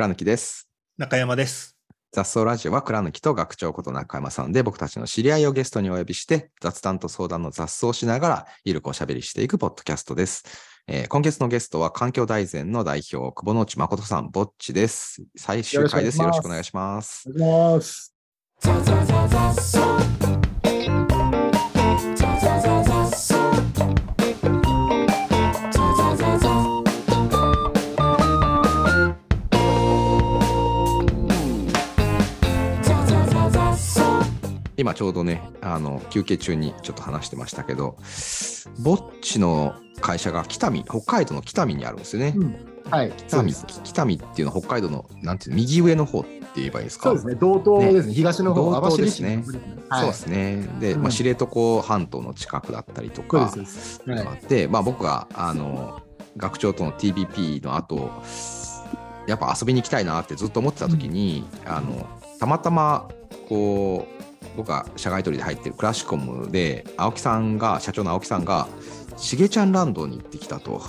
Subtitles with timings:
[0.00, 0.66] 倉貫です。
[0.96, 1.76] 中山です。
[2.10, 10.44] 雑草ラジオは倉貫と学長こと中山さんで僕たちの知り合いをゲストにお呼びして雑談と相談の雑草をしながらゆるくおしゃべりしていくポッドキャストです。
[10.88, 15.22] えー今月のゲストは環境大全の代表、久保之内誠さん、ぼっちです。
[15.36, 16.18] 最終回です。
[16.18, 17.28] よろしくお願いします。
[17.28, 17.92] お願いし
[19.36, 20.39] ます。
[34.80, 37.96] 今ちょうどね、あの、休憩中にちょっと話してましたけど、
[38.78, 42.34] ぼっちの会社が北見、北海道の北見にあるんですよね。
[42.90, 43.12] はい。
[43.28, 47.10] 北見、北見っていうのは北海道の、なんていうの、右上の方って言えばいいですか？
[47.10, 47.34] そうですね。
[47.34, 48.14] 道東ですね。
[48.14, 49.76] 東の方、道東ですねの方ですね。
[49.90, 50.68] そうですね。
[50.80, 53.52] で、まあ、うん知床半島の近くだったりとか
[54.48, 56.00] でまあ、僕があの
[56.38, 58.10] 学長との TBP の後
[59.26, 63.08] やっぱ遊びに行きたいなってずっと思ってた時に、あのたまたま
[63.48, 68.68] こう僕が社外取りで入ってるクラシコムで青木さんが社長の青木さんが
[69.16, 70.80] しげちゃんランドに行ってきたと。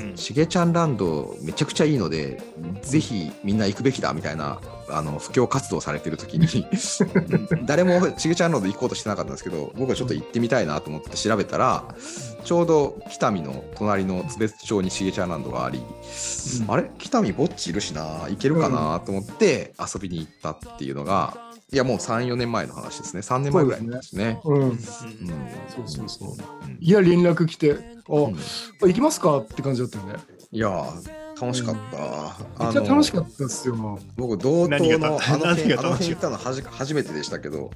[0.00, 0.16] うん。
[0.16, 2.42] しげちゃんランドめちゃくちゃいいので
[2.82, 4.60] ぜひみんな行くべきだみたいな
[4.90, 6.48] あの布教活動されてる時に
[7.64, 11.84] 誰もしげちゃんランド行こうとしてなかったんですけど僕はちょっと行ってみたいなと思って調べたら
[12.42, 15.80] ちょうど北見の隣の津別町にしげちゃんランドがあり、
[16.66, 16.90] あれ？
[16.98, 24.40] 北見ぼっちいるしな行けるかなと思って遊びに行ったっていうのがいやもう34年前の話ですね3年前ぐらいですね。
[24.44, 24.60] うん。
[24.62, 26.28] うんそうそうそう。
[26.30, 27.76] うんいや、連絡来て、あ、
[28.12, 28.36] うん
[28.88, 30.14] 行きますかって感じだったよね。
[30.50, 32.64] いやー楽しかった。
[32.64, 33.10] めっちゃ楽し。
[33.12, 33.98] かったですよ。
[34.16, 37.70] 僕、道東何がのたあの辺行ったのはじ初めてでしたけど、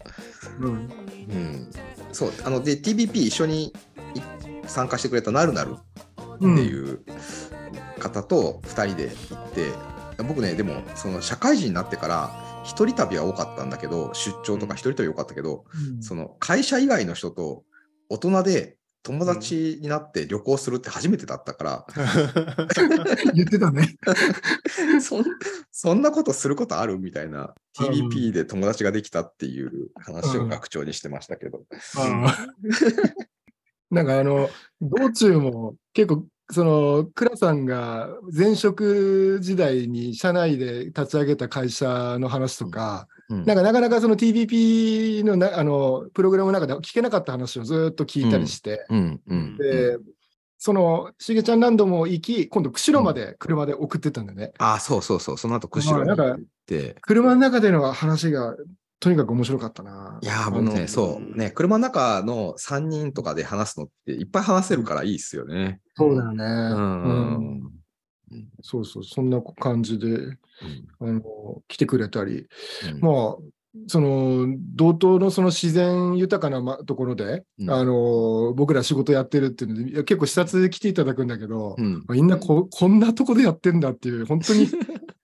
[0.61, 0.69] うん。
[0.69, 1.71] うん、
[2.13, 3.73] そう、あの、で、TBP 一緒に
[4.15, 4.21] い
[4.67, 6.59] 参加してくれたなるなるってうん。
[6.59, 7.01] いう
[7.99, 16.03] 方と2人で行って、僕ね、でも、その社会人になってから、一人旅は多かったんだけど、出張とか一人旅多かったけど、うん。
[16.03, 17.65] その会社以外の人と
[18.09, 21.87] 大人で友達になって旅行するって初めてだったから、
[23.34, 23.97] 言ってたね。
[25.00, 25.25] そん
[25.71, 27.87] そんなことすることあるみたいな、うん。
[27.87, 30.47] TBP で友達ができたっていう話うん。
[30.47, 31.62] を学長にしてましたけど。
[33.93, 34.50] なんかあの、
[34.81, 49.99] 道中も結構、その、倉さんが前職時代に社内で立ち上げた会社の話とか、うんなんかなかなかその TBP のなあのプログラムの中で聞けなかった話をずっと聞いたりして、うんうんで、
[50.59, 54.53] その、しげちゃんランドも行き、今度、釧路まで車で送ってったんだよね。
[54.59, 56.97] あ、そうそうそう、その後釧路にま行って。
[57.03, 58.56] 車の中での話が
[58.99, 60.06] とにかく面白かったな。
[60.22, 65.81] いやー、僕ね、のそう、ね、車の中の3人とかで話すのっていっぱい話せるからいいっすよね。
[65.94, 66.44] そうだよね。
[66.44, 67.62] ううん。
[67.65, 67.72] ん。
[68.62, 70.38] そうそう、そんな感じで、
[71.00, 71.22] あの、
[71.69, 72.47] 来てくれたり、
[72.93, 73.00] うん。
[73.00, 73.37] まあ、
[73.88, 77.71] その、道東のその自然豊かなまところで、うん。
[77.71, 82.05] あの、僕ら仕事やってるっていうので、結構視察で来ていただくんだけど、うん。
[82.09, 84.69] みんなここんなとこでやってんだっていう、本当に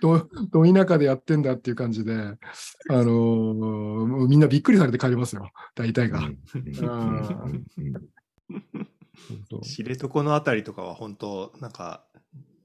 [0.00, 2.36] ど、 ど田舎でやってんだっていう感じで、あ
[2.90, 6.20] のーもうみんなびっくりされて帰りますよ、大体が。
[9.62, 11.72] 知床のあたりとかは本当なん。
[11.72, 12.04] か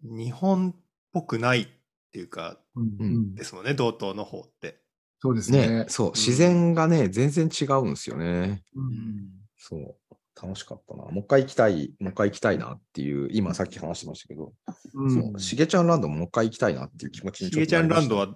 [0.02, 0.76] 日本っ
[1.12, 1.68] ぽくないっ
[2.12, 2.96] ていうかうん。
[3.00, 3.36] うん。
[3.36, 3.66] ですもん。
[3.66, 4.82] ね道東の方って。
[5.20, 5.70] そうですね。
[5.70, 7.90] ね、そう、自然がね、全然違うん。
[7.92, 8.64] ですよね。
[8.76, 9.30] うん。
[9.58, 9.96] そう。
[10.42, 11.04] 楽しかったな。
[11.04, 14.54] もう一回行きたい、もう一回行きたいなっていう、今さっき話してましたけど、
[14.94, 15.12] うん。
[15.14, 18.36] そう、しげちゃんランドももう一回行きたいなっていう気持ちにしげちゃんランドはは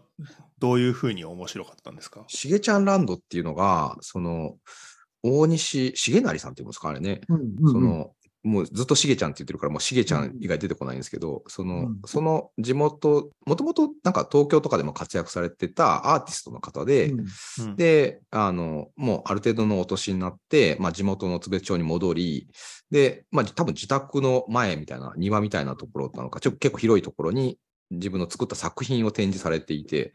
[0.59, 2.23] どういうふうに面白かったんですか？
[2.27, 4.55] しげちゃんランドっていうのが、その、
[5.23, 7.21] 大西重成さんっていうんですか、あれね。
[7.29, 7.71] うんうん。
[7.71, 8.11] その、
[8.47, 12.01] もうずっとしげちゃんって言ってるから、もうしげちゃん以外出てこないんですけど、その、うん。
[12.05, 17.25] その地元、もともとなんか東京とかでも活躍されてたアーティストの方で、うん。
[17.59, 17.75] うん。
[17.75, 22.47] で、あの、もうある程度のお年になって、まあ地元の津別町に戻り、
[22.89, 27.57] で、まあ多分自宅の前みたいな、庭みたいなところなのか、ちょっと結構広いところに
[27.89, 30.13] 自分の作った作品を展示されていて、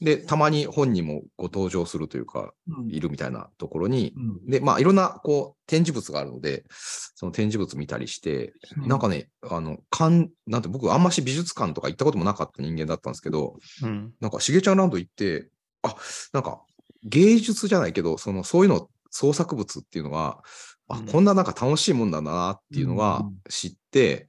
[0.00, 2.90] で、たまに本人もご登場するというか、うん。
[2.90, 4.50] いるみたいなところに、うん。
[4.50, 8.88] で、まあいろんなこう展示物があるので、その展示物見たりして、うん。
[8.88, 14.12] なんかね、あの、かん、なんて僕あんまし美術館とか行ったこともなかった人間だったんですけど、うん。
[14.20, 15.50] なんかしげちゃんランド行って、
[15.82, 15.94] あ、
[16.32, 16.62] なんか
[17.04, 20.42] 芸術じゃないけど、そのそういうの創作物っていうのは、
[20.90, 21.06] あうん。
[21.06, 23.38] こんななんか楽しいもんだなっていうのがうん。
[23.48, 24.26] 知って、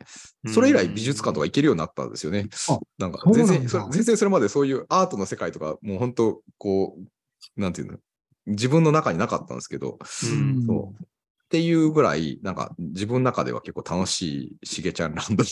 [0.47, 2.47] それ以来美術館とか行けるようになったんですよね。
[2.69, 7.97] あなんか全然それ、全然それまでそういうアートの世界とか、もう本当、こう、なんていうの、
[8.47, 10.65] 自分の中になかったんですけど、うん。
[10.65, 11.03] そう。
[11.03, 11.07] っ
[11.51, 15.43] ていうぐらい、なんか自分の中では結構楽しいしげちゃんランド。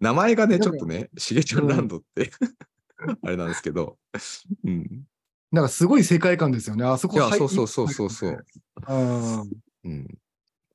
[0.00, 2.30] 名前がね、ちょっとね、しげちゃんランドって、
[3.22, 3.98] あれなんですけど。
[4.64, 5.04] うん。
[5.52, 6.84] なんかすごい世界観ですよね。
[6.84, 8.44] あそこいや、入そうそうそうそうそう。
[8.88, 9.50] うん
[9.84, 10.06] うん。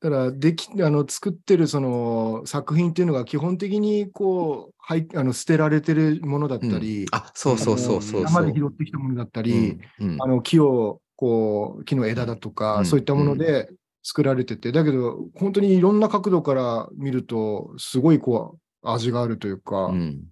[0.02, 8.46] だからできあの作ってるその作品っていうのが基本的にこうはいあの捨てられてるものだったり、あ、そうそうそうそう山そう。
[8.48, 13.70] で拾ってきたものだったり、うんうんあの木をこう木の枝だとか、うんそういったもので
[14.04, 20.26] 作られてて、だけど本当にいろんな角度から見るとすごいこう味があるというか、うん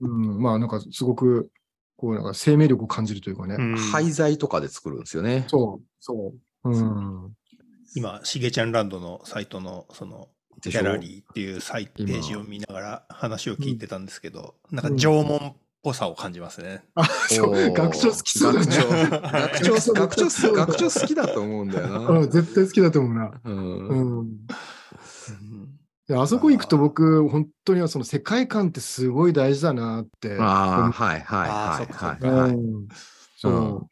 [0.00, 1.50] うんまあなんかすごく
[2.00, 3.56] こうなんか生命力を感じるというかね。
[3.58, 5.44] うん廃材とかで作るんですよね。
[5.48, 6.32] そうそ
[6.64, 6.70] う。
[6.70, 7.34] うん。
[7.94, 10.28] 今、しげちゃんランドのサイトの、その、
[10.62, 16.82] ギャラリーっていうサイトペ今ージを見ながら話を聞いてたんですけど、なんか縄文っぽさを感じますね。
[16.94, 18.66] あ、そう学長好きそうだね。
[18.70, 21.98] 学長、学長、学長、学長好きだと思うんだよな。
[22.18, 23.32] うん、絶対好きだと思うな。
[23.44, 24.28] うんうん。
[26.10, 30.36] であそこ行くと僕、本当にその世界観ってすごい大事だなって。
[30.40, 32.56] ああ、はいはいはいはい。
[33.36, 33.86] そう。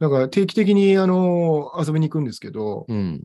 [0.00, 3.22] だから定期的にあの遊びに行くんですけど、うん。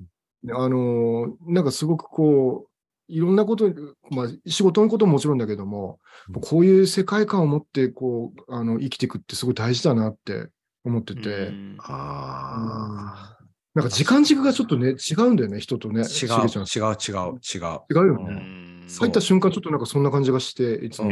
[0.52, 2.70] あのなんかすごくこう、
[3.08, 3.70] いろんなこと、
[4.12, 6.42] まあ、仕事のことももちろんだけども、うん。
[6.42, 10.50] こういう世界観を持ってこうあの生きていくってすごい大事だなって
[10.84, 11.78] 思ってて、うん。
[11.80, 13.38] あ
[13.76, 16.02] なんか時間軸がちょっとね、違うんだよね、人とね。
[16.02, 17.32] あ、違う、違う、違う、違う。
[17.32, 18.34] う違うよね。
[18.36, 21.10] ん入った瞬間、ちょっとなんかそんな感じがして、いつも。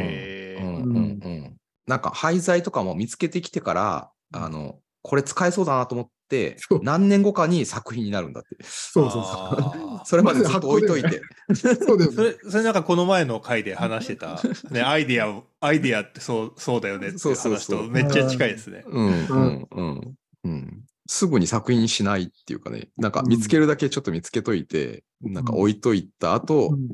[1.87, 8.55] なんか廃材とかも見つけてきてから、あの、これ使えそうだなと思って何年後かに作品になるんだって。
[8.63, 11.21] そうそうそあー それまでずっと置いといて。
[11.49, 11.55] う。
[11.55, 12.15] そうだよね。
[12.15, 18.83] それ、それなんかこの前の回で話してた、ね、アイディアを、アイディアってそう、そうだよねってそうそう話そうとめっちゃ近いですね。
[18.85, 20.83] うんうんうんうん。
[21.11, 26.87] すぐに作品しないっていうかね、なんか見つけるだけちょっと見つけといて、なんか置いといた後、うん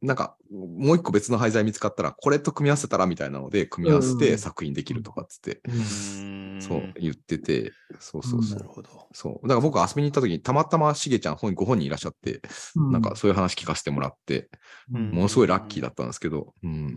[0.00, 8.58] なんかもう一個別の廃材見つかったら、これと組み合わせたらみたいなので、組み合わせてうん作品できるとかっつって、うんそう言ってて、そうそうそう。
[8.58, 9.08] なるほど。
[9.12, 9.48] そう。
[9.48, 12.40] だから僕遊びに行った時にたまたましげちゃん本ご本人いらっしゃって、
[12.76, 14.48] なんかそういう話聞かせてもらって、
[14.94, 16.66] うんものすごいラッキーだったんですけど、う。
[16.66, 16.94] うんん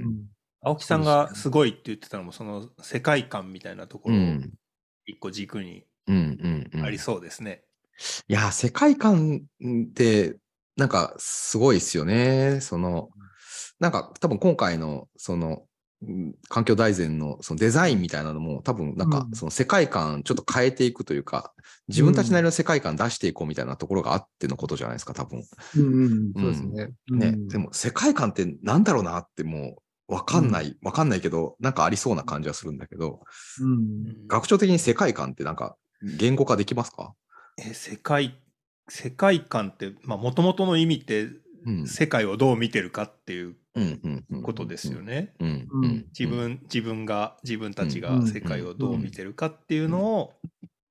[0.61, 4.51] 青木さんがすごいって言ってたのも、その世界観みたいなところ、うん。
[5.07, 6.37] 一個軸にうん
[6.73, 6.85] うんうん。
[6.85, 7.63] ありそうですね。
[8.27, 10.37] いや、世界観って、
[10.75, 12.59] なんかすごいですよね。
[12.61, 13.09] その、
[13.79, 15.63] なんか多分今回の、その、
[16.03, 21.53] うん環境大全のそのデザインみたいなのも多分なんかうんその世界観ちょっと変えていくというか、
[21.89, 25.43] 自分たちなりの世界観出していこうみたいなところがあってのことじゃないですか、多分。
[25.77, 26.87] うんうんそうですね。
[27.11, 27.27] ね。
[27.27, 29.77] うんでも世界観ってなんだろうなっても
[30.09, 33.21] うわかんない、わかんないけど、なんかありそうな感じはするんだけど、
[33.61, 37.13] うん学長的に世界観ってなんか言語化できますか？
[37.57, 38.35] え世界、
[38.87, 41.29] 世界観って、まあ、もともとの意味って、
[41.65, 41.85] うん。
[41.85, 43.55] 世界をどう見てるかっていう
[44.41, 45.33] ことですよね。
[45.39, 46.05] うんうんうん。
[46.17, 50.33] 自分、自分が、自分たちうんが世界をどう見てるかっていうのを、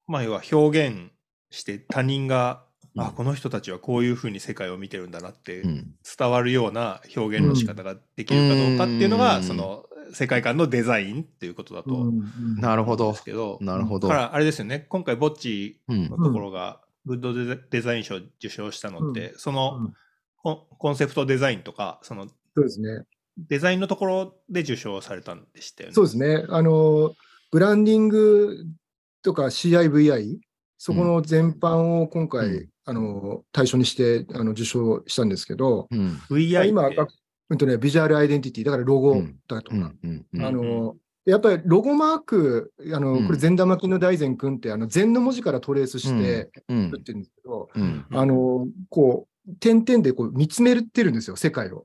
[0.06, 1.12] まあ、要は表現
[1.50, 3.02] して他人が、うん。
[3.02, 5.94] あ、この人たちはこういうふうに世界を見てるんだなってうん。
[6.18, 9.42] 伝わるような表現の仕方ができるかどうかっていうのが、うん。
[9.42, 12.12] その世界観のデザインっていうことだと
[12.58, 13.24] なるほどです。
[13.24, 14.08] けど、なるほど。
[14.08, 17.32] だからあれですよね、今回ぼっちうんのところがグッド
[17.70, 19.94] デザイン賞を受賞したのって、そのうん
[20.42, 23.04] コンセプトデザインとか、そのそうですね。
[23.37, 25.94] デザインのところで受賞されたんでしたよね。
[25.94, 26.46] そうですね。
[26.49, 27.14] あの、
[27.50, 28.64] ブランディング
[29.23, 30.38] とか CIVI、
[30.78, 36.20] そこの全般を今回、うんあの対象にしてあの受賞したんですけど、うん。
[36.28, 36.90] VI 今、
[37.50, 43.26] うんとね、ビジュアルアイデンティティ、だからロゴだとか、うんうんうんあのやっぱりロゴマーク、あのうん。
[43.26, 46.85] これ、善玉金の大善君って、あの禅の文字からトレースしてうん。
[46.87, 48.07] 作ってるんですけど、うん。
[48.11, 51.85] あのこう点々でこう見つめてるんですよ、世界を。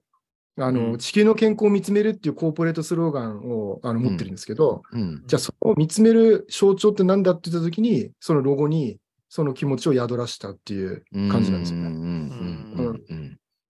[0.58, 0.98] あのうん。
[0.98, 5.24] 地球の健康を見つめるっていうコーポレートスローガンをあの持ってるんですけど、うん。
[5.28, 11.88] じゃあ、その見つめる象徴ってなんだって言ったときに、そのロゴにその気持ちを宿らしたっていう感じなんですよね。
[11.88, 12.15] うんうんうんうん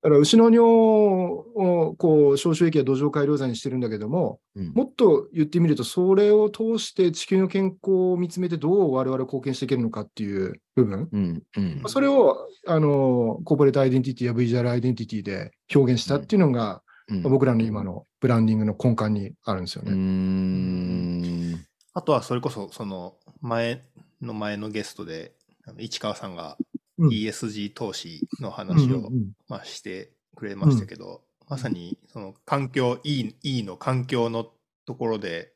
[0.06, 4.72] だから牛の尿をこう消臭液や土壌改良剤にしてるんだけども、うん。
[4.76, 11.82] もっと言ってみると、それを通して地球の健康を見つめてどう我々貢献していけるのかっていう部分、うんうん。
[11.88, 17.24] それをあのコーポレートアイデンティティやビジュアルアイデンティティで表現したっていうのが、うん。
[17.24, 19.92] 僕らの今のブランディングの根幹にあるんですよね。
[19.92, 21.66] ん。
[21.96, 23.82] あとはそれこそ、その前
[24.22, 25.34] の前のゲストで、
[25.80, 34.48] 市川さんがうん ESG 投資のうん話を、うんうんまあ、してくれましたけど、まさにその環境、E, e の環境の
[34.86, 35.54] ところで、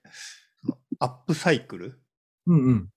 [0.62, 2.00] そのアップサイクル、
[2.48, 2.90] うんうん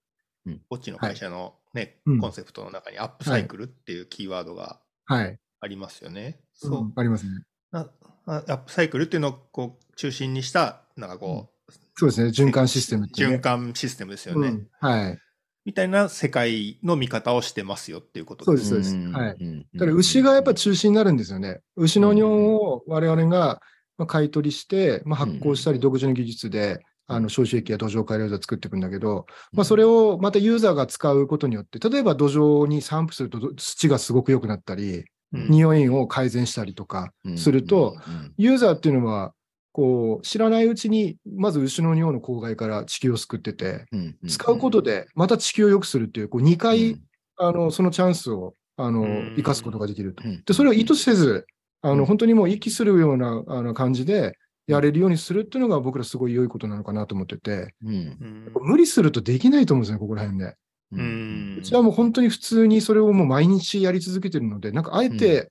[0.69, 5.39] こっちの会社のね、うんコンセプトの中にアップサイクルっていうキーワードがはい。
[5.61, 6.41] ありますよね。
[6.55, 6.93] そそうう。
[6.97, 7.45] ありますね。
[7.71, 7.89] な
[8.27, 12.31] あアップサイクルっていうのをこう中心にした、なんかこう、そうですね。
[12.31, 14.49] 循環システムっていうね、循環システムですよね。
[14.49, 15.19] うんはい。
[15.64, 18.62] みたいな世界の見方をしてますよっていうことそうで。
[18.62, 18.97] ですすそうです。
[18.97, 19.37] んはい。
[19.40, 21.61] うんだから牛がやっぱ中心になるんですよね。
[21.76, 23.61] 牛の尿を我々が
[23.99, 35.49] まあ買い取りして、まあ、発酵したり独自の技術で、あの消臭液や土壌改良剤を作っていくんだけど、まあ、それをまたユーザーが使うことによって、例えば土壌に散布するとど土がすごく良くなったり、うん。
[35.49, 37.97] 匂いを改善したりとかすると、
[38.37, 39.33] ユーザーっていうのは、
[39.73, 43.87] こう知らないうちに、まず牛の尿の公害から地球を救ってて、
[44.29, 47.00] 使うことでまた地球を良くするっていう、こう2回、
[47.38, 49.35] あのそのチャンスをあのうん。
[49.37, 50.25] 生かすことができると。
[50.25, 50.43] うん。
[50.45, 51.47] で、それを意図せず、
[51.83, 51.99] あうん。
[51.99, 54.35] の本当にもう息するようなあの感じで
[54.67, 60.55] やれるようにするっていうのが僕らすごい良いことなのかなと思ってて、無理するとできないと思うんですよね、ここら辺で。
[60.93, 61.57] ううん。
[61.59, 65.50] うちはもう本当に普通にそれをもう毎日やり続けてるので、なんかあえて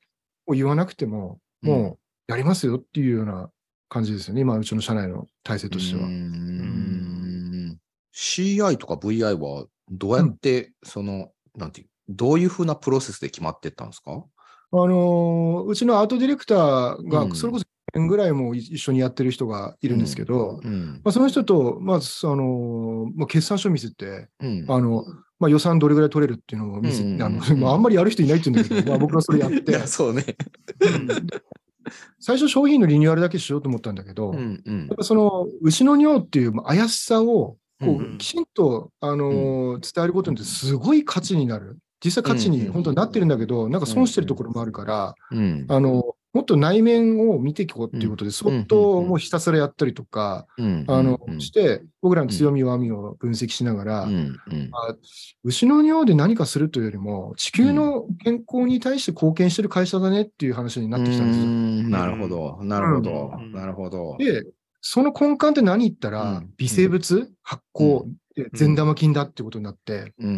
[0.52, 1.98] 言わなくても、も
[2.30, 3.50] うやりますよっていうような
[3.92, 6.08] 感じですよね、今、うちの社内の体制としては。
[6.08, 7.78] うん。
[8.16, 14.24] CI とか VI はどうやって、その、なんていう、どういうふうなプロセスで決まってったんですか？
[14.74, 17.36] あのーうちのアートディレクターが、うん。
[17.36, 17.66] それこそ1
[18.00, 21.02] 年ぐらいも一緒にやってる人がいるんですけど、うん。
[21.04, 24.66] まあ、その人と、まず、あのーまあ、決算書見せて、うん。
[24.70, 25.04] あの、
[25.40, 30.24] まあ、予算どれぐらい取れるっていうのを見せうんあのまあ、あんまりやる人いないって言うんだけど、まあ、僕はそれやっいて、 やそうね。
[32.20, 34.88] 最初商品のリニューアルだけしようと思ったんだけど、うんうん。
[34.88, 41.78] やっぱその牛の尿っていうまあ怪しさをこううんきちんと、あのー伝えることによってすごい価値になる。
[42.04, 45.66] 実際価値に本当になってるんだけど、なんか損してるところもあるから、うん。
[45.70, 50.86] あの、もっと内面を見ていこうっていうことで、相当もうひたすらやったりとか、うん。
[50.88, 54.10] あのうん、して、僕らの強み弱みを分析しながら
[55.44, 61.46] 牛の尿で何かするというよりも、地球の健康に対して貢献してる会社だねっていう話になってきたんですよ。
[61.46, 61.90] うん。
[61.90, 63.32] なるほど、なるほど。
[63.38, 63.52] う、ん。
[63.52, 64.16] なるほど。
[64.18, 64.44] で、
[64.80, 66.50] その根幹って何言ったら、うん。
[66.58, 70.28] 微生物、発酵、で善玉菌だってことになって、うん。
[70.28, 70.34] うん。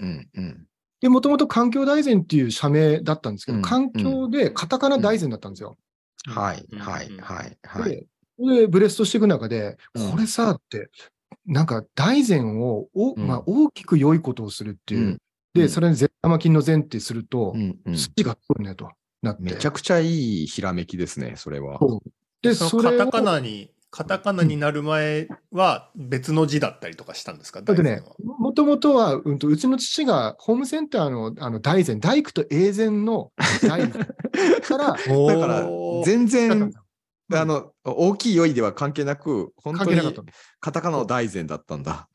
[0.00, 0.28] うん。
[0.34, 0.66] うん
[1.06, 5.78] で、もともと環境大全っていう社名だったんですけど、うん環境でカタカナ大全だったんですよ。
[6.26, 7.90] はいはいはいはい。
[7.90, 8.06] で、
[8.38, 10.90] でブレストしていく中で、うんこれさって、
[11.46, 15.00] なんか大善をお、うんまあ、大きく良いことをするっていう。
[15.00, 15.18] うん
[15.54, 17.54] で、うんそれに善玉菌の善ってすると、
[17.86, 18.90] 筋が通るねと
[19.22, 19.42] なって。
[19.42, 21.78] めちゃくちゃいいひらめきですね、それは。
[22.42, 27.62] で、そカタカナに、カタカナになる前は別の字だったりとかしたんですか？
[27.62, 33.32] だってもともとは、うんと、うちの父がホームセンターのあの大善、大工と永善の
[33.66, 33.98] 大か
[34.76, 35.66] ら、 だから
[36.04, 36.72] 全然うん
[37.32, 40.00] あの大きい良いでは関係なく、本当に。
[40.60, 42.10] カタカナの大善だったんだ。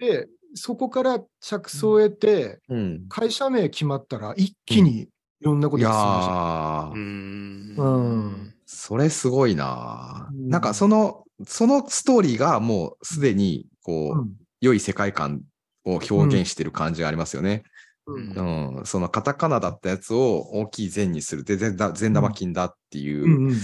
[0.00, 3.06] で、そこから着想を得て、うん。
[3.08, 5.08] 会社名決まったら、一気にい
[5.40, 7.82] ろんなことが進みました。
[7.84, 10.50] うんそれすごいな、うん。
[10.50, 14.32] なんかその、そのストーリーがもうすでに、こう、うん。
[14.60, 15.42] 良い世界観
[15.86, 17.62] を表現してる感じがありますよね。
[18.06, 18.76] うん。
[18.76, 18.86] うん。
[18.86, 21.44] そのカタカナだったやつを大きい善にする。
[21.44, 23.56] で、善玉菌だっていう、うんうん。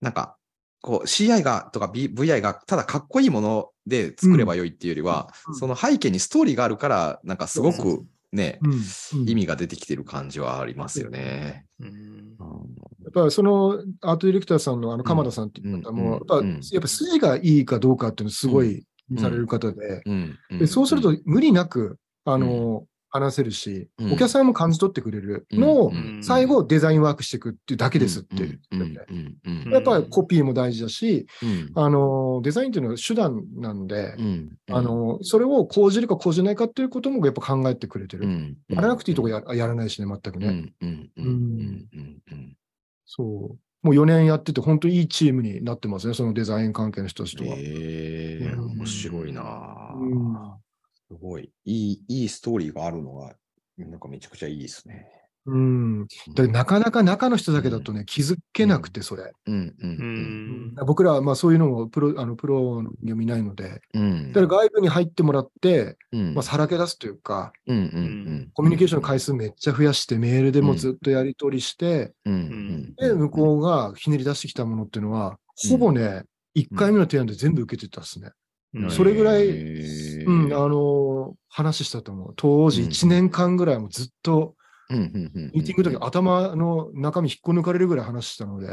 [0.00, 0.36] なんか、
[0.80, 5.54] こう CI がとか B VI がただかっこいいもので作ればよいっていうよりは、うん。
[5.54, 9.28] その背景にストーリーがあるから、なんかすごくね、うんうん。
[9.28, 11.64] 意味が出てきてる感じはありますよね。
[11.80, 11.88] うん。
[11.88, 11.94] うん。
[13.04, 16.60] やっぱりそのアートディレクターさんのあの鎌田さんっていう方も、うんやっぱうん。
[16.72, 18.84] やっぱ筋がいいかどうかっていうのすごい
[19.16, 24.12] される方で、うんでそうすると無理なく、あの、話せるし、うん。
[24.12, 25.46] お客さんも感じ取ってくれる。
[25.50, 26.20] のをう、ん。
[26.22, 28.60] 最後デザインワークしていくっていうだけですってうん。
[28.70, 29.68] 言ってて。
[29.68, 31.72] うやっぱりコピーも大事だし、うん。
[31.74, 34.56] あの、デザインっていうのは手段なんで、うん。
[34.70, 38.26] あの、それを講じるか講じないかっていうこともやっぱ考えてくれてる。
[38.26, 38.56] うん。
[38.68, 40.72] やらなくていいとこややらないしね、全くね。
[43.06, 43.58] そう。
[43.82, 47.54] もう4年やってて、本当にいいチームになってますね、そのデザイン関係の人たちとは。
[47.56, 50.67] え面白いなうん
[51.10, 51.50] すごい。
[51.64, 53.34] いい、いいストーリーがあるのが、
[53.78, 55.06] なんかめちゃくちゃいいですね。
[55.46, 56.06] うん。
[56.34, 59.32] でなかなか中の人だけだとね、気づけなくて、それ。
[59.46, 59.54] うん。
[59.54, 60.72] ううん。
[60.72, 60.74] ん。
[60.86, 64.32] 僕らはまあそういうのもプロあのプロの読みないので、うん。
[64.32, 66.34] だから外部に入ってもらって、うん。
[66.34, 67.76] まあ、さらけ出すというか、うん。
[67.76, 68.50] うん。
[68.52, 72.34] コミュニケーションの回数めっちゃ増やして、メールでもずっとやり取りして、うん。
[72.34, 72.94] うん。
[72.96, 75.38] で、向こうがひねり出してきたものっていうのは、
[75.70, 76.24] ほぼね、
[76.54, 78.32] 1回目の提案で全部受けてたっすね。
[78.90, 82.34] それぐらい、うん、あの、話したと思う。
[82.36, 84.54] 当時1年間ぐらいもずっと、
[84.90, 88.66] ミーティングの時頭の中身引っこ抜かれるぐらい話したので。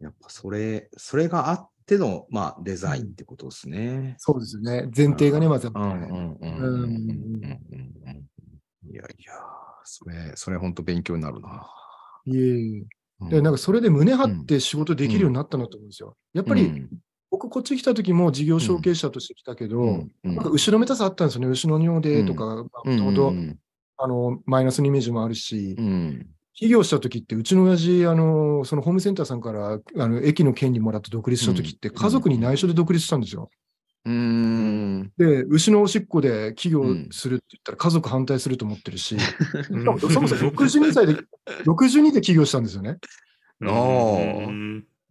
[0.00, 4.16] やっぱそれ、それがあっての、まあ、デザインってことですね。
[4.18, 4.88] そうですね。
[4.94, 5.72] 前提がね、まず、ね。
[8.90, 9.32] いやいや、
[9.84, 11.66] それ、それ本当勉強になるな。
[12.26, 13.03] いえいえ。
[13.20, 13.28] うん。
[13.28, 16.16] で、なんかそれで胸張って仕事できるようになったなと思うんですよ。
[16.32, 16.90] やっぱり、うん。
[17.30, 21.48] 僕こっち来た時も事業承継者として来たけど、なんか後ろめたさあったんですよね。
[21.48, 23.58] 後ろ尿でとか、もともとうん
[23.96, 26.26] あのマイナスのイメージもあるし、うん。
[26.54, 31.94] 起業した時って、うちの親父、あの、そのホームセンターさんから、あの、駅の権利もらって独立した時って、うん。
[31.96, 33.50] 家族に内緒で独立したんですよ。
[34.06, 35.12] うん。
[35.16, 39.16] で、牛のおしっこで起業するって言ったら家族反対すると思ってるし、
[39.70, 39.98] うん。
[39.98, 41.16] そもそも62歳で、
[41.64, 42.98] 62で起業したんですよね。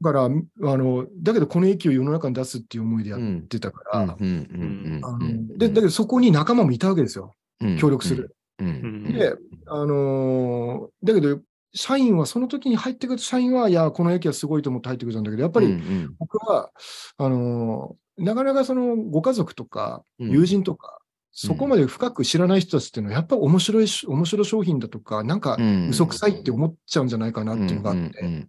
[0.02, 0.30] だから、あ
[0.78, 5.02] の、だけどこの駅を世の中に出すっていう思いでやってたから、うんうん。
[5.04, 7.34] あので、だけどそこに仲間もいたわけですよ。
[7.62, 7.78] うん。
[7.78, 8.36] 協力する。
[8.60, 8.68] うん。
[8.68, 8.70] う
[9.10, 9.14] ん。
[9.14, 9.34] で、
[9.68, 11.40] あのーだけど、
[11.74, 16.16] 社員は、その時に入ってくる社員は、いや、この駅はすごいと思って入ってくれたんだけど、やっぱりうん。
[16.20, 16.72] 僕は、
[17.18, 20.30] あのーなかなかそのご家族とかうん。
[20.30, 21.00] 友人とか、
[21.36, 28.48] そこまで深く知らない人たちっていうのは、やっぱり面白いし、面白い商品だとか、なんかうん嘘くさいって思っちゃうんじゃないかなっていうのがあって、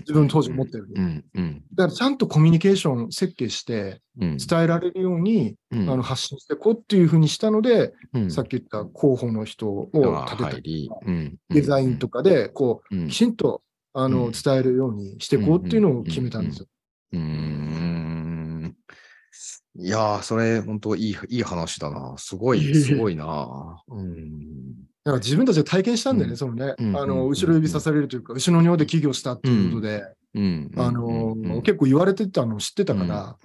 [0.00, 0.94] 自分当時思ったより。
[0.94, 10.90] うんうんだからちゃんとコミュニケーション設計してうん伝えられるように、うんあの発信していこうっていうふうにしたので、うんさっき言った候補の人をが立てたり
[11.50, 13.60] デザインとかで、こうきちんと、
[13.92, 16.66] あの、うん伝えるようにしていこうっていうのを決めたんですよ。
[17.12, 17.93] うーん
[19.76, 22.14] いやー、それ、本当いい、いい話だな。
[22.16, 23.82] すごい、すごいな。
[23.88, 24.74] うん。
[25.04, 26.36] だから自分たちが体験したんだよね、うん。
[26.36, 30.04] そのね、うんあの、後ろ指さされるというか、後ろの尿で起業したっていうことで、
[30.34, 30.70] うん。
[30.76, 31.62] あの、うん。
[31.62, 33.38] 結構言われてたのを知ってたから、、あ、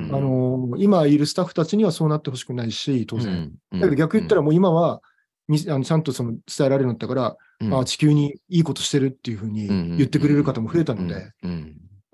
[0.00, 3.52] の、今いるスタッフたちにはそうなってほしくないし、当然。
[3.72, 5.00] うん、だけど逆言ったらもう今は、
[5.46, 11.32] みあのちゃんとその伝えられるようになったから、うん、あ地球にいいことしてるっていうふうに言ってくれる方も増えたので、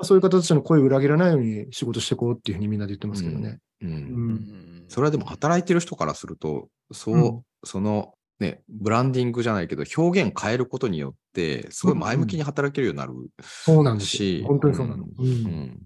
[0.02, 3.58] そういう方たちの声を裏切らないように仕事していこうっていうふうにみんなで言ってますけどね。
[3.82, 3.88] うん。
[3.88, 4.34] ううん。
[4.34, 7.42] んそれはでも働いてる人からすると、そう、うん。
[7.64, 14.48] そのね、ブランディングじゃないけど、表現変えることによって、すごい前向きに働けるようになるそうなんですし、よ。
[14.48, 15.04] 本当にそうなの。
[15.04, 15.26] うん。
[15.26, 15.82] うん。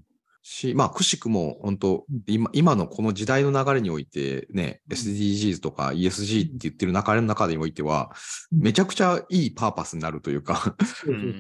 [0.47, 8.13] し、まあ、くしくも、本当今、今のこの時代の流れにおいて、ね、SDGs とか ESG って言ってる流れの中においては、
[8.53, 8.61] うん。
[8.61, 10.77] めちゃくちゃいいパーパスになるというか、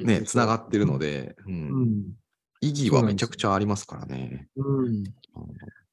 [0.04, 2.04] ね、つながってるので、う、うんん。
[2.66, 4.48] 意義はめちゃくちゃありますからね。
[4.56, 5.04] うん。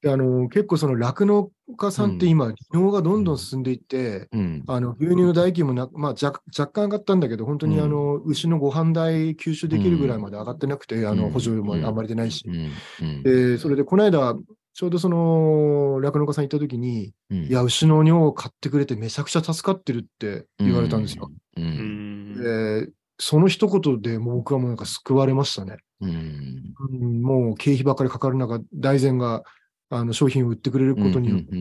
[0.01, 4.63] であの結構その酪農家さんって今、離農がどんどん進んでいって、うん。
[4.67, 12.43] あの牛乳の代金もな、まあ、若若干上がったんだけど、本当にうんあの、牛のご飯代吸収できるぐらいまで上がってなくて、あうんの補助もあんまり出ないし。
[12.47, 12.71] うん。
[13.01, 14.35] うんで、それでこの間、
[14.73, 21.29] ちょうどその酪農家さん行った時に、うんいや、牛の尿を買ってくれてめちゃくちゃ助かってるって言われたんですよ。。
[21.57, 21.61] う。
[21.61, 22.89] うんんで、
[23.21, 25.77] その一言でもう僕はもうなんか救われましたね。
[26.01, 26.73] うん。
[26.89, 29.43] うん、もう経費ばっかりかかる中、大善が
[29.91, 31.55] あの商品を売ってくれることによって、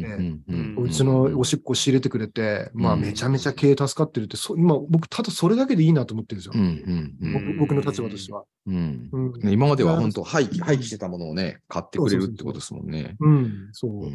[0.80, 6.52] うちのおしっこを仕入れてくれて、まあうんめちゃめちゃ経営助かってるって、そ今僕ただそれだけでいいなと思ってるんですよ。
[6.54, 8.44] うんうんうん僕僕の立場としては。
[8.66, 9.32] うんうん。
[9.40, 13.16] ね今までは本当廃棄、廃棄してたものをね、買ってくれるってことですもんね。
[13.20, 14.10] うん、そう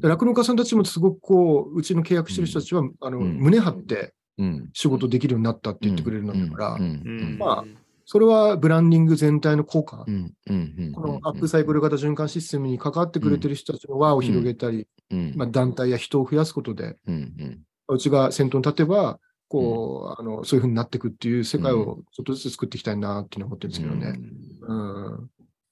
[0.00, 4.10] 酪農家さんたちもすごくこう、うちの契約してる人たちは、あの、うん胸張ってうん
[4.72, 6.78] 仕事できるようになったって言ってくれるようになったから、
[7.38, 15.32] まあそれはブランディング全体の効果、このアップサイクル型循環システムに関わってくれてる人たちの輪を広げたり、うん。
[15.36, 16.96] まあ、団体や人を増やすことで、
[17.88, 24.18] うちが先頭に立てば、こう、あの、そういうふうになっていくっていう世界をちょっとずつ作っていきたいなっていうのは思ってるんですけどね。
[24.60, 25.30] うん。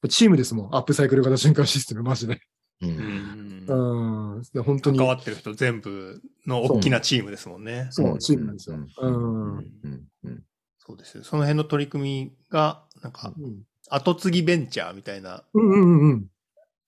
[0.08, 2.40] チームですもん、アップサイクル型循環システム、マジで。
[2.82, 4.42] ううんうんん。
[4.52, 7.88] で本当に関、わってる人全部の大きなチームですもんね。
[7.90, 8.76] そう、チームなんですよ。
[8.76, 9.58] ううん。
[9.58, 10.44] うんうん
[10.78, 11.24] そうですよ。
[11.24, 16.26] その辺の取り組みが、なんか、うん後継ぎベンチャーみたいなうんうんうん。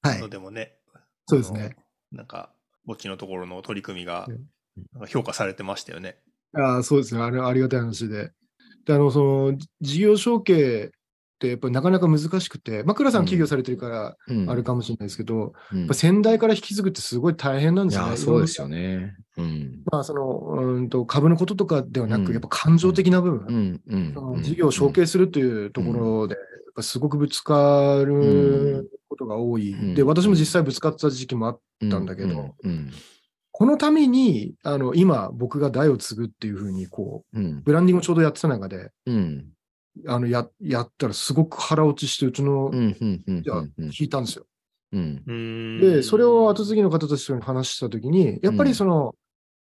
[0.02, 0.20] はい。
[0.20, 0.76] のでもね、
[1.26, 1.76] そうですね。
[2.12, 2.52] なんか、
[2.86, 4.28] 墓地のところの取り組みが
[5.08, 6.16] 評価されてましたよね。
[6.54, 7.20] ああ、そうですね。
[7.20, 8.30] あれ、ありがたい話で。
[8.86, 10.92] で、あの、その、事業承継
[11.42, 14.48] ってやっぱりなかなか難しくて、まあ、倉さん起業されてるから、うん。
[14.48, 15.78] あれかもしれないですけど、うん。
[15.80, 18.10] やっぱ先代から引き継ぐってすごい大変なんいですよね。
[18.12, 19.16] や、そうですよね。
[19.36, 19.82] うん。
[19.90, 22.32] まあ、その、うーんと、株のこととかではなく、うん。
[22.32, 23.80] やっぱ感情的な部分、
[24.14, 26.36] その事業を承継するというところで、
[26.80, 29.72] すごくぶつかうることが多い。
[29.72, 29.94] うん。
[29.94, 32.90] で、私も実際ぶつかった時期もあっったんだけどうん
[33.54, 37.62] このために、あの、今、僕が代を継ぐっていうふうに、こう、うん。
[37.62, 39.44] ブランディングをちょうどやってた中で、うん
[40.06, 44.46] あの、や、やったらすごく腹落ちして、うちの、じゃあ、引いたんですよ。
[44.92, 45.22] うん。
[45.26, 45.80] うん。
[45.80, 49.14] で、それを後継ぎの方たちと話したときに、やっぱりその、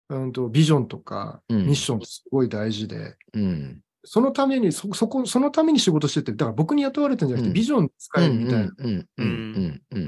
[0.08, 1.66] うんと、ビジョンとか、うん。
[1.66, 3.80] ミッションすごい大事で、うん。
[4.04, 7.54] そのために、そ、そこ、そのために仕事してて、だから僕に雇われてるんじゃなくて、うん。
[7.54, 8.68] ビジョン使えるみたい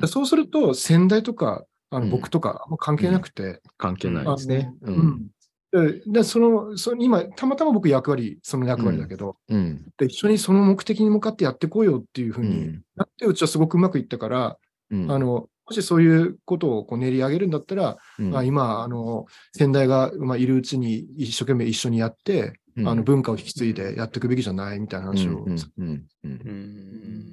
[0.00, 0.08] な。
[0.08, 2.10] そうすると、先代とか、あのうん。
[2.10, 4.72] 僕とか、あんま関係なくて、関係ないですね。
[4.82, 5.28] うん。
[5.72, 9.84] で、でその、その今、たまたま僕役割、その役割だけど、うん。
[9.98, 12.82] で一緒にその目的に向かってやってこうよっていうふうにうん。
[12.96, 14.58] なって、うちはすごくうまくいったから、
[14.90, 15.10] うん。
[15.10, 18.30] あの、もしそういうことをこう練り上げるんだったら、うん。
[18.30, 25.44] まあ、今、あの、先代が、まあ、いるうちに一生懸命一緒にやって、あの、文化を引き継いでやっていくべきじゃないみたいな話を。
[25.44, 27.24] うんうんうんうん。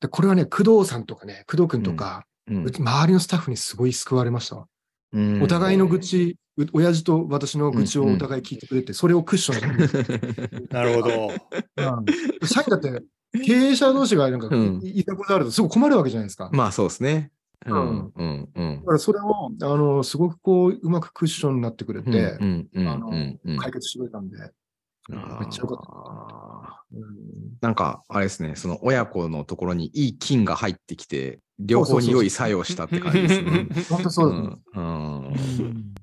[0.00, 2.64] でこれはね、工藤さんとかね、工藤君とか、うん。
[2.64, 4.66] うち周りのスタッフにすごい救われました
[5.42, 10.68] お互いの愚痴、う親父と私の愚痴をお互い聞いてくれて、それをクッションに。
[10.70, 11.28] なるほど。
[11.28, 12.46] うん。
[12.46, 13.02] 社員だって、
[13.44, 14.80] 経営者同士がなんか、うん。
[14.82, 16.50] いいたことあるとすごい困るわけじゃないですか。
[16.52, 17.30] まあそうですね。
[17.66, 18.48] うんうん。
[18.54, 22.38] うんだからそれを、あの、すごくこう、うまくクッションになってくれて、
[23.58, 24.38] 解決してくれたんで。
[25.08, 26.84] めっちゃよかった。
[26.92, 27.02] うん。
[27.60, 33.66] なんか、あれですね、その親子のところにいい菌が入ってきて、両方に良い作用したって感じですね。
[33.88, 34.56] 本当そうですね。
[34.74, 34.80] う。
[34.80, 35.26] ん。
[35.26, 35.94] うん。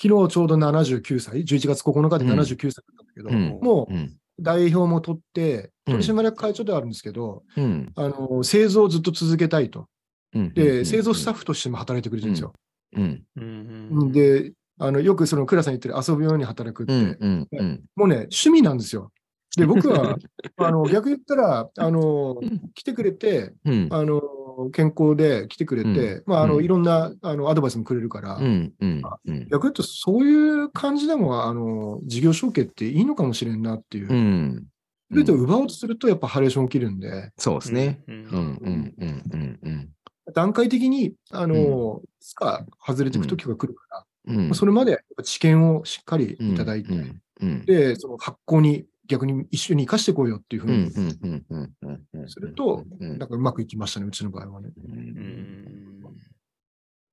[0.00, 3.58] 昨日ちょうど79歳、11月9日で79歳だったんだけど、うん。
[3.60, 4.16] もううん。
[4.40, 6.00] 代表も取って、うん。
[6.00, 7.92] 取締役会長ではあるんですけど、うん。
[7.96, 9.86] あの製造をずっと続けたいと。
[10.34, 10.54] うん。
[10.54, 12.52] で、製造スタッフとしても働いてくれてるんですよ。
[12.94, 13.24] うん。
[13.36, 13.40] う
[14.04, 14.12] ん。
[14.12, 17.16] で、あのよくその倉さん言ってる遊ぶように働くって、うん。
[17.20, 17.48] うん。
[17.50, 17.84] うん。
[17.96, 19.10] もうね、趣味なんですよ。
[19.56, 20.16] で、僕は
[20.56, 22.36] あの逆言ったら、あの
[22.74, 23.88] 来てくれて、うん。
[23.90, 24.22] あの
[24.72, 26.22] 健康で来てくれて、うん。
[26.26, 26.50] まあ、あうん。
[26.50, 29.48] のいろんなあのアドバイスもくれるから、うんうんうん。
[29.48, 34.12] 逆言うとそういう感じでもあの事業承継っていいのかもしれんなっていう。
[34.12, 34.66] うん。
[35.10, 38.02] それと奪おうとするとやっぱハレーション起きるんで、そうですね。
[38.08, 38.20] ううん。
[38.20, 39.88] んうんうんうんうん。
[40.34, 44.54] 段階的に、あの、いつか外れていく時が来るから、うん。
[44.54, 47.64] それまでやっぱ知見をしっかりいただいて、うんうん。
[47.64, 50.90] で、その発行に逆に一緒に生かしていこうよっていうふうに
[52.28, 54.70] すると、なんかうまくいきましたね、うちの場合はね。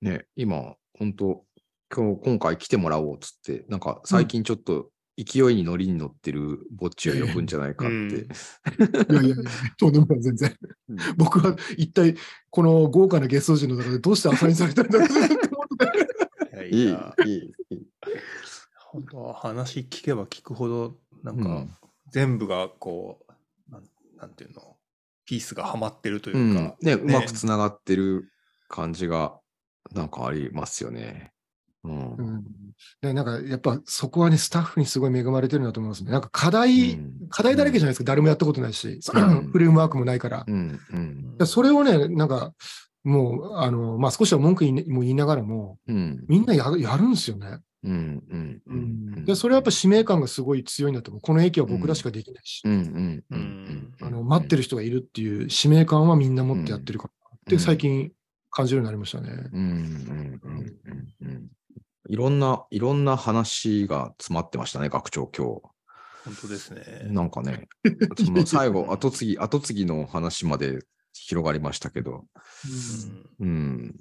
[0.01, 1.45] ね、今、本当
[1.93, 7.95] 今日、今回来てもらおうっつって、なんか最近ちょっと勢いに乗りに乗ってるぼっちを呼ぶんじゃないかって。
[7.95, 9.36] いやいや、
[9.79, 10.53] とんでもない、全然。
[11.15, 12.15] 僕は一体、
[12.49, 15.29] この豪華なゲスト陣の中でどうしてアサインされたんだろうと思っ
[16.62, 16.69] て。
[16.75, 17.53] いい、いいやいや、い、いい。
[18.91, 21.69] 本当は話聞けば聞くほど、なんかうん。
[22.11, 23.19] 全部がこ
[23.69, 23.83] う、なん
[24.17, 24.77] なんていうの、
[25.25, 26.61] ピースがはまってるとういうか。
[26.61, 28.29] ん、、ね、うまくつながってる
[28.69, 29.39] 感じが、
[29.93, 31.31] なんかありますよね。
[31.83, 32.15] うん。
[32.15, 32.43] うん。
[33.01, 36.11] でなんかやっぱそこはね、スタッフにすごい恵まれてるなと思いますね。
[36.11, 37.29] なんか課題、うん。
[37.29, 39.49] 課題だらけじゃないですか、誰もやったことないし、うん。
[39.51, 40.43] フレームワークもないから。
[40.47, 40.79] うん。
[40.93, 41.38] うん。
[41.38, 42.53] でそれをね、なんか、
[43.03, 46.25] もう、あの、まあ、少しは文句言いも言いながらも、うん。
[46.27, 47.59] みんなやるやるんですよね。
[47.85, 48.75] うんうんう
[49.21, 51.21] んで、それはやっぱ使命感がすごい強いんだと思う。
[51.21, 57.61] この駅は僕らしかできないし、うんうんうんあの待ってる人がいるっていう使命感はみんな持ってやってるから、ってうん。
[57.61, 58.11] 最近
[58.51, 59.29] 感じるようになりましたね。
[59.53, 60.77] うんうんうん
[61.21, 61.27] うん。
[61.27, 61.47] うん
[62.07, 65.59] いろんな、いろんな話が詰まってましたね、学長、今
[66.25, 66.79] 本当です日。
[66.79, 67.07] ね。
[67.09, 67.67] なんかね、
[68.17, 70.79] その 最後、後継ぎ、後継ぎの話まで
[71.13, 72.25] 広がりましたけど、
[73.39, 73.47] うん。
[73.47, 73.95] うん、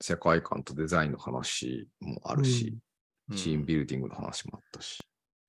[0.00, 2.78] 世界観とデザインの話もあるし、うん
[3.36, 4.98] チームビルディングの話もあったし。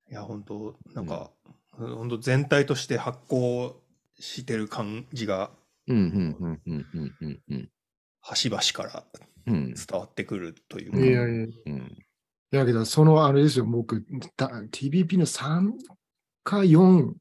[0.09, 1.31] いや、本当なんか、
[1.71, 3.81] 本当全体として発行
[4.19, 5.51] してる感じが、
[5.87, 7.69] うん、うん、うん、うん、うん、うん、うん。
[8.21, 9.05] 端々から
[9.47, 10.99] うん、伝わってくるといういか。
[10.99, 11.97] やいやいうん、
[12.51, 14.05] やけど、そのあれですよ、僕、
[14.37, 15.71] だ TBP の3
[16.43, 17.13] か4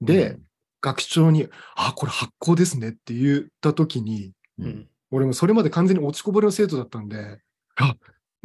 [0.00, 0.38] で、
[0.80, 4.88] 学長に、あ、これ発行ですねって言ったときに、う、うんん。
[5.10, 7.38] 俺もそれまで完全に落ちこぼれの生徒だったんで、
[7.76, 7.94] あ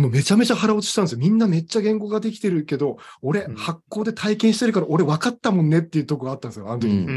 [0.02, 1.20] もうめちゃめちゃ腹落ちしたんですよ。
[1.20, 7.00] みんなめっちゃ言語ができてるけど、俺、うん発行で体験してるから、俺分かったもんねっていうとこがあったんですよ、あの時に。
[7.00, 7.14] うんうー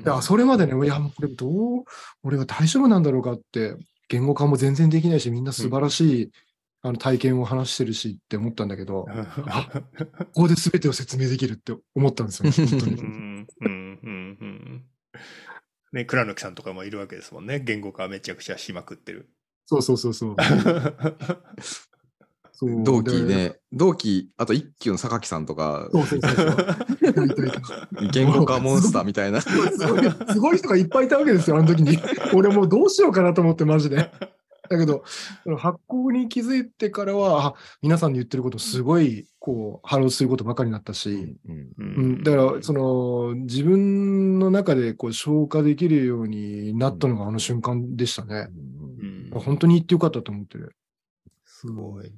[0.00, 1.46] んであそれまでね、いや、もうこれど
[1.80, 1.84] う、
[2.22, 3.76] 俺が大丈夫なんだろうかって、
[4.08, 6.30] 言語化も全然できないし、みんな素晴らしい、
[6.82, 13.02] あの体験を話してるしって思ったんだけど、ここで全てを説明できるって思ったんですよね、 本当うに。
[13.02, 14.84] んうんうんうん
[15.92, 17.60] ね、倉貫さんとかもいるわけですもんね。
[17.60, 19.30] 言語化めちゃくちゃしまくってる。
[19.68, 20.36] そうそうそうそう。
[22.52, 26.48] そう同期でね、同期、あと一期の榊さんとか、そうそうそうそう。
[26.48, 29.42] いたいたいた言語化モンスターみたいな。
[29.42, 31.98] すごいすごい人がいっぱいいたわけですよ、あの時に。
[32.34, 34.10] 俺もうどうしようかなと思って、マジで。
[34.70, 35.04] だけど、
[35.58, 48.48] 発行に気づいてからは、あ皆さんの言ってること、すごい、こう、腹落ちすることばかりになったし、うんううん、だから、その、自分の中でこう消化できるようになったのがあの瞬間でしたね。
[48.50, 48.67] うん
[49.40, 50.74] 本当に言ってよかったと思ってる。
[51.44, 52.12] すごい。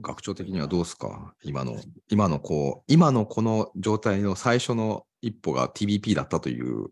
[0.00, 1.34] 学長的にはどうですか？
[1.42, 1.76] 今の、
[2.08, 6.86] 今のこう、今のこの状態の最初の一歩が TBP だったという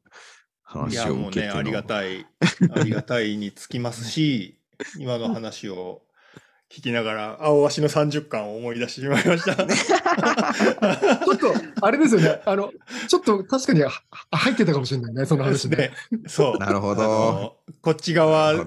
[0.91, 2.27] いや、話をもうね、受けてのありがたい、
[2.75, 4.61] ありがたいにつきますし、
[4.99, 6.03] 今の話を
[6.70, 9.57] 聞きながら、青足の30巻を思い出してしまいました。
[9.57, 12.42] ちょっと、あれですよね。
[12.44, 12.72] あの、
[13.09, 13.90] ちょっと確かには
[14.33, 15.76] 入ってたかもしれないね、その話ね。
[15.76, 15.92] ね、
[16.26, 16.59] そう。
[16.59, 18.64] なるほどこっち側、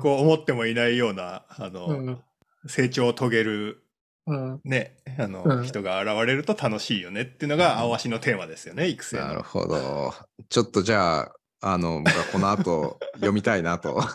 [0.00, 2.20] こう思ってもいないような、あの、うん
[2.66, 3.82] 成長を遂げる
[4.26, 9.26] うんね、あの、うん人が現れると楽しいよねっていうのが青足のテーマですよね、育成の。
[9.26, 10.14] なるほど。
[10.48, 14.02] ちょっとじゃあ、あの、僕はこの後読みたいなと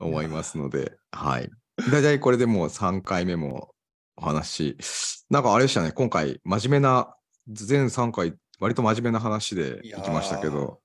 [0.00, 1.50] 思いますので、はい。
[1.90, 3.70] 大体これでもう3回目も
[4.16, 4.76] お話、
[5.30, 7.14] なんかあれでしたね、今回真面目な、
[7.48, 10.80] 全3回、割と真面目な話でいきましたけど、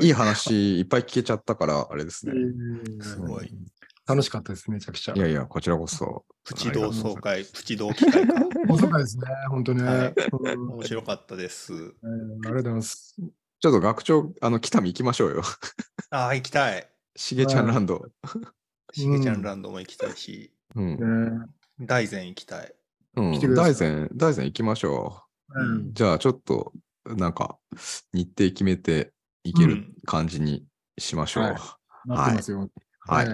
[0.00, 2.32] いやい話いっぱい聞けちゃったから、あれですね。
[2.98, 3.50] やすごい。
[4.06, 5.14] 楽しかったです、めちゃくちゃ。
[5.14, 6.24] いやいや、こちらこそ。
[6.44, 8.34] プチ同窓会、プチ同期会か。
[8.68, 9.82] 細かいですね、本当ね。
[9.82, 10.14] はい
[10.52, 11.72] うん面白かったです。
[11.72, 13.16] えーありがとうございます。
[13.60, 15.42] ちょっと学長、あの、北見行きましょうよ。
[16.10, 16.93] ああ、行きたい。
[17.16, 18.06] しげちゃんランド。
[18.92, 20.96] しげちゃんランドも行きたいし、うん。
[21.38, 21.46] ね
[21.80, 22.74] 大善行きたい。
[23.16, 25.92] 大善、大善行きましょう。
[25.92, 26.72] じゃあ、ちょっと、
[27.04, 27.58] なんか、
[28.12, 29.12] 日程決めて
[29.44, 30.66] 行けるうん感じに
[30.98, 31.44] しましょう。
[31.44, 31.54] はい
[32.06, 32.70] 待ってますよ。
[33.00, 33.26] はい。
[33.26, 33.30] え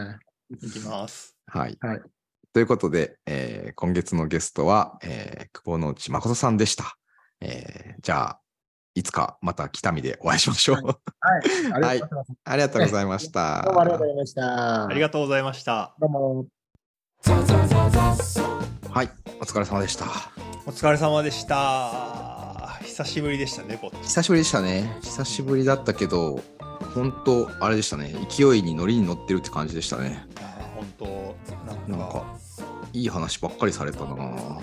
[0.61, 1.37] 行きます。
[1.47, 1.77] はい。
[1.81, 2.01] はい
[2.53, 6.97] ということで、えー今月のゲストは、えー久保之内誠さんでした。
[7.41, 8.41] えーじゃあ、
[8.95, 10.77] いつかまた北見でお会いしましょう。
[10.77, 10.95] はい
[11.73, 12.37] ありがとうござい。
[12.45, 13.63] ありがとうございました。
[13.63, 14.87] どうもありがとうございました。
[14.87, 15.95] ありがとうございました。
[16.01, 16.47] どうも。
[18.91, 20.07] はい、お疲れ様でした。
[20.67, 22.79] お疲れ様でした。
[22.83, 24.03] 久しぶりでしたね、こっち。
[24.03, 24.99] 久しぶりでしたね。
[25.03, 26.43] 久しぶりだったけど、
[26.95, 28.13] 本当あれでしたね。
[28.29, 30.27] 勢いに乗りに乗ってるって感じでしたね。
[30.75, 31.05] 本当
[31.65, 32.25] なんかなんか、
[32.93, 34.61] いい話ばっかりされたな。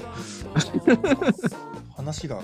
[1.95, 2.41] 話が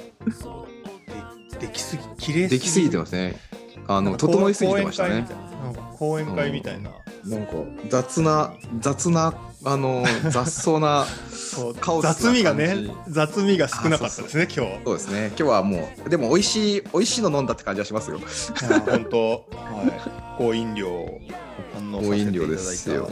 [1.59, 3.35] でできすぎ、綺麗できすぎてますね。
[3.87, 5.25] あの、整いすぎてましたね。
[5.97, 6.91] 講演会みたいな。
[7.25, 7.53] なんか、
[7.89, 12.75] 雑な、雑な、あの、 雑草な、そうカオスな雑味がね、
[13.07, 14.71] 雑味が少なかったですね、今日。
[14.85, 15.27] そうですね。
[15.27, 18.19] 今日はもう、でも美味しい、美味しいの飲んだって感じはしますよ。
[18.85, 20.33] 本当、はい。
[20.37, 21.19] 高飲料を
[21.77, 23.09] 堪能させていただいた高飲料ですよ。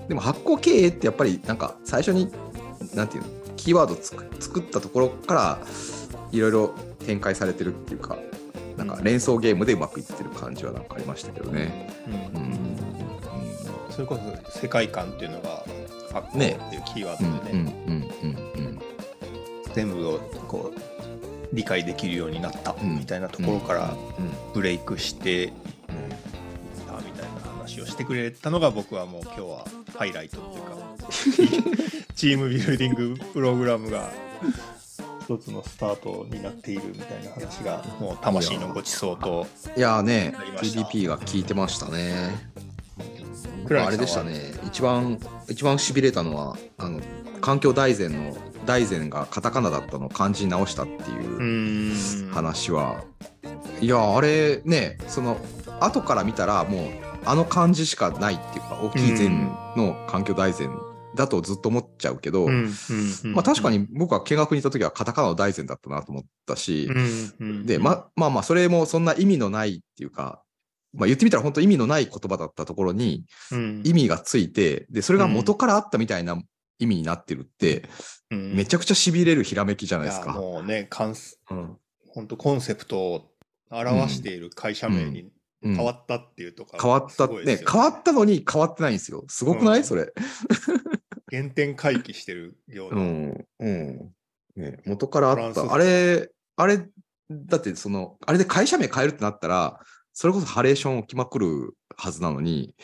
[0.00, 2.30] うん、でも発酵経営ってやっぱりなんか最初に
[2.94, 5.58] なんていうのキーワードつく作ったところから
[6.32, 6.74] いろいろ
[7.10, 8.16] 展開されてるっていうか
[8.76, 11.90] なんか連想ゲームでうまくいってる感じはなんかありましたけどね。
[12.06, 12.44] ううん。
[12.44, 12.78] ん
[13.90, 14.16] それこ
[14.52, 15.64] そ世界観っていうのが
[16.12, 16.58] 発酵ね。
[16.68, 17.74] っていうキーワードでね、
[19.74, 20.78] 全部をこう
[21.52, 22.98] 理解できるようになったうん。
[23.00, 25.52] みたいなところからうんブレイクしていっ
[26.86, 29.64] たみたいな話をしてくれたのが僕はもう今日は
[29.96, 34.10] ハイライトっていうか チームビルディングプログラムが
[35.30, 42.50] 一つのスタートになっているみたいな話がもう魂のごちそうといやーねなりました TDP が効いてましたね。
[43.70, 47.00] あれでしたね一番一番しびれたのはあの
[47.40, 52.32] 環境大善の大善がカタカナだったのを漢字に直したっていう。
[52.32, 53.04] 話は
[53.80, 55.38] いやあれねその
[55.78, 56.90] 後から見たらもう
[57.24, 60.70] あの漢字しかないっていうか大きい善の環境大善
[61.16, 62.72] だとずっと思っちゃうけど、うんうん
[63.24, 63.34] うん。
[63.34, 67.66] まあ、確かに僕は見学に行った時はカタカナの大善だったなと思ったし、うんうん。
[67.66, 70.42] でままあまあそれもそんな意味のないっていうか、
[70.92, 73.82] まあ、言ってみたら本当意味のない言葉だったところにうん。
[73.84, 76.40] 意味がついてでそれが元からあったみたいな
[76.78, 77.88] 意味になってるって、
[78.30, 78.54] うん。
[78.54, 80.32] めちゃくちゃしびれるひらめきじゃないですか。
[80.32, 81.76] もうねかんすうん。
[82.08, 83.30] 本当コンセプトを
[83.70, 85.22] 表している会社名に
[85.62, 85.76] うん。
[85.76, 87.58] 変わったっていうとか、変わった、ね。
[87.70, 89.24] 変わったのに変わってないんですよ。
[89.28, 89.84] すごくない、うん。
[89.84, 90.10] それ。
[91.30, 93.46] 原点回帰してるような、うん。
[93.58, 94.14] うん。
[94.56, 95.72] ね、元からあった。
[95.72, 96.86] あれ、あれ、
[97.30, 99.80] だってその、あれで会社名変えるってなったら、
[100.12, 102.74] それこそハレーション起きまくるはずなのに、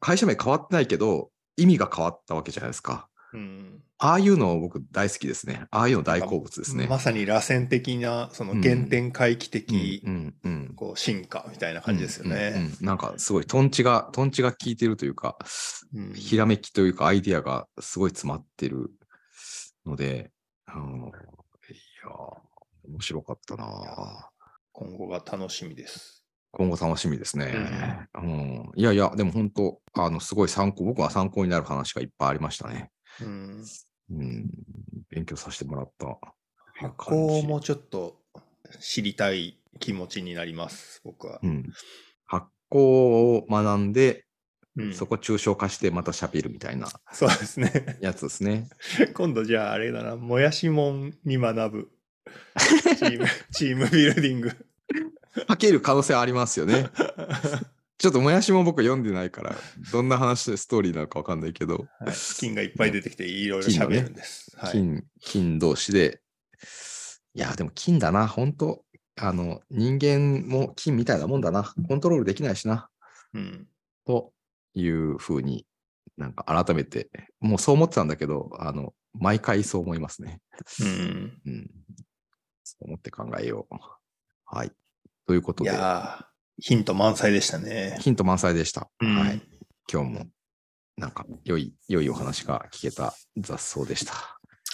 [0.00, 3.08] 会社名変わってないけど、意味が変わったわけじゃないですか。
[3.32, 5.66] うんうんああいうの僕大好きですね。
[5.70, 6.88] ああいうの大好物ですね。
[6.90, 10.72] まさに螺旋的なその原点回帰的、うんうん。
[10.74, 12.52] こう進化みたいな感じですよね。
[12.56, 15.38] うんうんうんなんかすごいトンチが、トンチが効いてるというか、
[15.94, 18.90] うんひらめきというかアイディアがすごい詰まってる
[19.86, 20.32] ので、
[20.74, 21.10] うん、い
[22.02, 24.30] やー、面白かったな
[24.72, 26.24] 今後が楽しみです。
[26.50, 28.08] 今後楽しみですね。
[28.14, 32.90] うん、いやいや、でも本当、あの、すごい参考、僕は参考になる話がいっぱいありましたね。
[33.20, 33.64] うん、
[34.12, 34.50] うん、
[35.10, 36.18] 勉強させてもらった。
[36.74, 38.18] 発酵もちょっと
[38.80, 41.40] 知りたい気持ちになります、僕は。
[41.42, 41.72] うん。
[42.24, 44.24] 発酵を学んで、
[44.76, 47.98] うんそこ抽象化してまた喋るみたいなそうですね。
[48.00, 48.70] やつですね。
[49.12, 51.90] 今度じゃああれだな、もやしもんに学ぶ。
[52.96, 54.50] チーム、チームビルディング。
[55.46, 56.88] かける可能性ありますよね。
[58.02, 59.54] ちょっともやしも僕読んでないから、
[59.92, 64.50] どんな話でストーリーなのかわかんないけど、はい、金がいっぱい出てきていろいろ喋るんです。
[64.56, 66.20] はい、金、金同士で、
[67.34, 68.84] いや、でも金だな、本当
[69.20, 71.62] あの、人間も金みたいなもんだな。
[71.62, 72.90] コントロールできないしな。
[73.34, 73.68] うん。
[74.04, 74.32] と
[74.74, 75.64] いうふうに
[76.16, 80.40] なんか改めて、もうそう思ってたんだけど、あの、毎回そう思いますね。
[80.80, 81.40] うん。
[81.46, 81.70] うん。
[82.64, 83.76] そう思って考えよう。
[84.44, 84.72] はい。
[85.24, 87.96] ということいで、やー、ヒント満載でしたね。
[88.00, 88.88] ヒント満載でした。
[89.00, 89.40] うんはい。
[89.92, 90.26] 今日も、
[90.96, 94.14] なんか、良い、良いお話が聞けた雑草でした。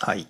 [0.00, 0.28] はい。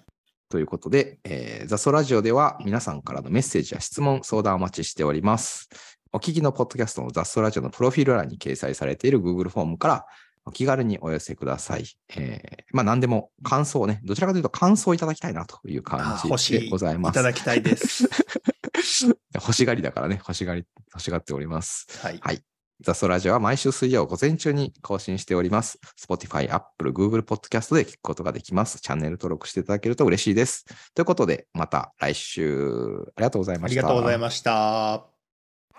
[0.48, 5.68] ということで、えー雑草ラジオでは皆さんからのメッセージや質問、相談をお待ちしております。
[6.12, 10.06] お聞きのポッドキャストの雑草ラジオのプロフィール欄に掲載されている Google フォームから
[10.46, 11.84] お気軽にお寄せください。
[12.16, 17.12] えーまあ何でも感想をね、どちらかというと感想をいただきたいなというあ感じでございます。
[17.12, 18.08] いただきたいです。
[19.34, 21.86] 欲しがりだからね、欲しがり、欲しがっております。
[22.00, 22.18] はい。
[22.20, 22.42] はい。
[22.80, 25.80] 雑草ラジオは毎週水曜午前中に更新しております。
[26.00, 28.80] Spotify、Apple、Google Podcast で聞くことができます。
[28.80, 30.64] チャンネル登録していただけると嬉しいです。
[30.94, 33.80] ということで、また来週、ありがとうございました。
[33.80, 35.06] ありがとうございました。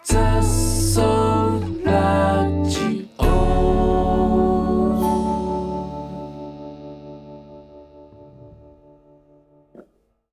[0.03, 1.01] 雑草
[1.85, 3.48] ラジオ